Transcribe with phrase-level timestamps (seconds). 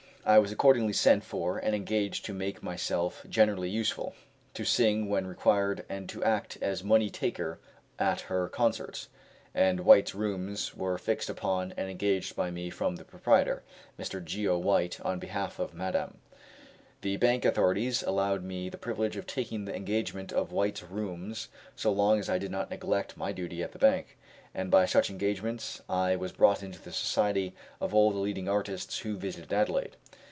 [0.23, 4.13] I was accordingly sent for and engaged to make myself generally useful,
[4.53, 7.57] to sing when required, and to act as money taker
[7.97, 9.09] at her concerts,
[9.55, 13.63] and White's Rooms were fixed upon and engaged by me from the proprietor,
[13.99, 14.23] Mr.
[14.23, 14.59] Geo.
[14.59, 16.19] White, on behalf of Madame.
[17.01, 21.91] The bank authorities allowed me the privilege of taking the engagement of White's Rooms so
[21.91, 24.19] long as I did not neglect my duty at the bank,
[24.53, 28.99] and by such engagements I was brought into the society of all the leading artists
[28.99, 29.95] who visited Adelaide.